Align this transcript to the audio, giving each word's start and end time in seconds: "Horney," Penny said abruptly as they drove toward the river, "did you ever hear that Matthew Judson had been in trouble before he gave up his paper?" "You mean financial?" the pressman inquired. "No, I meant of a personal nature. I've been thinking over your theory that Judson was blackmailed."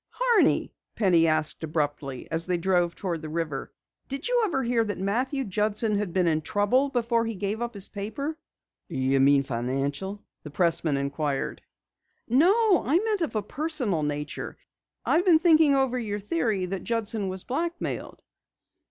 "Horney," 0.09 0.73
Penny 0.95 1.25
said 1.43 1.63
abruptly 1.63 2.27
as 2.31 2.47
they 2.47 2.57
drove 2.57 2.95
toward 2.95 3.21
the 3.21 3.29
river, 3.29 3.71
"did 4.07 4.27
you 4.27 4.41
ever 4.45 4.63
hear 4.63 4.83
that 4.83 4.97
Matthew 4.97 5.43
Judson 5.43 5.95
had 5.99 6.11
been 6.11 6.27
in 6.27 6.41
trouble 6.41 6.89
before 6.89 7.23
he 7.23 7.35
gave 7.35 7.61
up 7.61 7.75
his 7.75 7.87
paper?" 7.87 8.35
"You 8.89 9.19
mean 9.19 9.43
financial?" 9.43 10.23
the 10.41 10.49
pressman 10.49 10.97
inquired. 10.97 11.61
"No, 12.27 12.83
I 12.83 12.97
meant 12.97 13.21
of 13.21 13.35
a 13.35 13.43
personal 13.43 14.01
nature. 14.01 14.57
I've 15.05 15.23
been 15.23 15.37
thinking 15.37 15.75
over 15.75 15.99
your 15.99 16.19
theory 16.19 16.65
that 16.65 16.83
Judson 16.83 17.27
was 17.27 17.43
blackmailed." 17.43 18.23